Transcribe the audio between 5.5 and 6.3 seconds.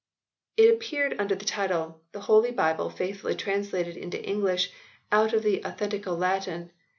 Authentical